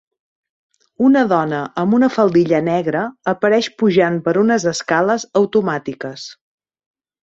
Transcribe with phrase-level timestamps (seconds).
[1.09, 3.05] Una dona amb una faldilla negra
[3.35, 6.31] apareix pujant per unes escales automàtiques.